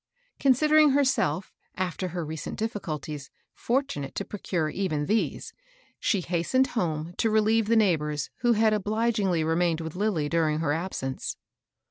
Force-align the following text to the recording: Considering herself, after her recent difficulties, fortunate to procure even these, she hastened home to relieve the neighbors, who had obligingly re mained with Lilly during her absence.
Considering 0.39 0.93
herself, 0.93 1.53
after 1.75 2.07
her 2.07 2.25
recent 2.25 2.57
difficulties, 2.57 3.29
fortunate 3.53 4.15
to 4.15 4.25
procure 4.25 4.67
even 4.67 5.05
these, 5.05 5.53
she 5.99 6.21
hastened 6.21 6.65
home 6.73 7.13
to 7.19 7.29
relieve 7.29 7.67
the 7.67 7.75
neighbors, 7.75 8.31
who 8.39 8.53
had 8.53 8.73
obligingly 8.73 9.43
re 9.43 9.55
mained 9.55 9.79
with 9.81 9.95
Lilly 9.95 10.27
during 10.27 10.57
her 10.57 10.73
absence. 10.73 11.37